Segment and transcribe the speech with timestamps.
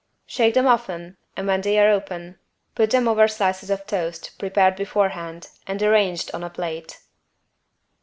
[0.25, 2.39] Shake them often and when they are open,
[2.73, 6.99] put them over slices of toast prepared beforehand and arranged on a plate.